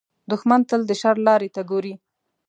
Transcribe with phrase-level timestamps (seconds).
[0.31, 1.93] دښمن تل د شر لارې ته ګوري